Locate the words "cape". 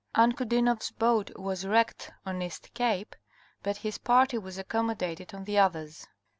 2.73-3.15